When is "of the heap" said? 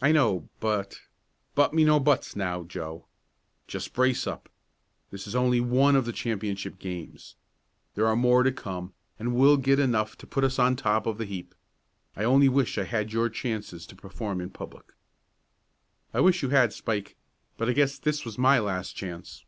11.06-11.56